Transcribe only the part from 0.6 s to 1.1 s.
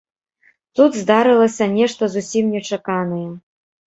Тут